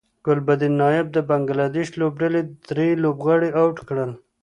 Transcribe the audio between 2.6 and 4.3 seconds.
درې لوبغاړي اوټ کړل